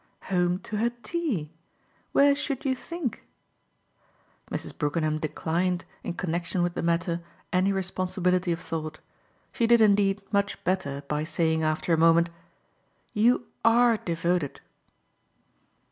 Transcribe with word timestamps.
"Home 0.33 0.57
to 0.61 0.77
her 0.77 0.89
tea. 1.03 1.51
Where 2.11 2.33
should 2.33 2.65
you 2.65 2.73
think?" 2.73 3.27
Mrs. 4.49 4.75
Brookenham 4.75 5.19
declined, 5.19 5.85
in 6.03 6.15
connexion 6.15 6.63
with 6.63 6.73
the 6.73 6.81
matter, 6.81 7.21
any 7.53 7.71
responsibility 7.71 8.51
of 8.51 8.59
thought; 8.61 8.99
she 9.51 9.67
did 9.67 9.79
indeed 9.79 10.23
much 10.31 10.57
better 10.63 11.03
by 11.07 11.23
saying 11.23 11.61
after 11.61 11.93
a 11.93 11.97
moment: 11.97 12.31
"You 13.13 13.45
ARE 13.63 13.97
devoted!" 13.97 14.59